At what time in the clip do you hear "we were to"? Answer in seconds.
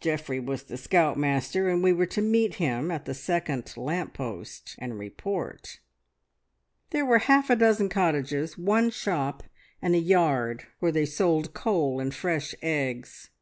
1.82-2.22